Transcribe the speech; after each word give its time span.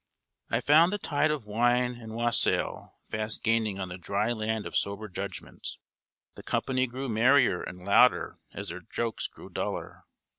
I 0.49 0.61
found 0.61 0.91
the 0.91 0.97
tide 0.97 1.29
of 1.29 1.45
wine 1.45 1.93
and 2.01 2.15
wassail 2.15 2.95
fast 3.11 3.43
gaining 3.43 3.79
on 3.79 3.89
the 3.89 3.99
dry 3.99 4.31
land 4.31 4.65
of 4.65 4.75
sober 4.75 5.07
judgment. 5.07 5.77
The 6.33 6.41
company 6.41 6.87
grew 6.87 7.07
merrier 7.07 7.61
and 7.61 7.85
louder 7.85 8.39
as 8.51 8.69
their 8.69 8.79
jokes 8.81 9.27
grew 9.27 9.51
duller. 9.51 10.05